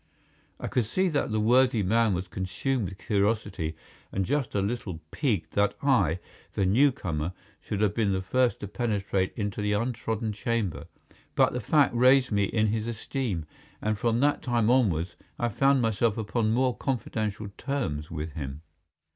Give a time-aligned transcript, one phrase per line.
[0.59, 3.75] I could see that the worthy man was consumed with curiosity
[4.11, 6.17] and just a little piqued that I,
[6.53, 10.87] the newcomer, should have been the first to penetrate into the untrodden chamber.
[11.35, 13.45] But the fact raised me in his esteem,
[13.79, 18.63] and from that time onwards I found myself upon more confidential terms with him.